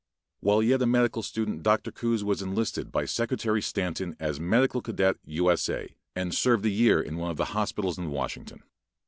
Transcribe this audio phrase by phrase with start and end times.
[0.39, 1.91] While yet a medical student, Dr.
[1.91, 5.51] Coues was enlisted by Secretary Stanton as medical cadet, U.
[5.51, 5.69] S.
[5.69, 8.63] A., and served a year in one of the hospitals in Washington.